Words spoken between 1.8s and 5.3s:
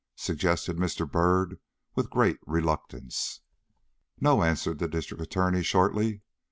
with great reluctance. "No," answered the District